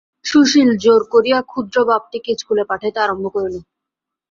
সুশীল 0.25 0.69
জোর 0.83 1.01
করিয়া 1.13 1.39
ক্ষুদ্র 1.43 1.77
বাপটিকে 1.89 2.31
স্কুলে 2.41 2.63
পাঠাইতে 2.69 2.99
আরম্ভ 3.01 3.25
করিল। 3.35 3.55